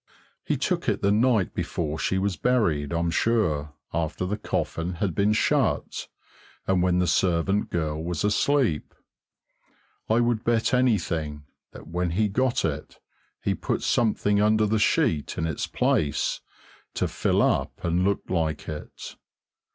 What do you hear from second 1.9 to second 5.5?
she was buried, I'm sure, after the coffin had been